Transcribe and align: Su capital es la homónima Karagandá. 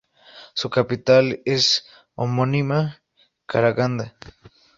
Su 0.55 0.71
capital 0.71 1.43
es 1.45 1.85
la 2.17 2.23
homónima 2.23 3.03
Karagandá. 3.45 4.15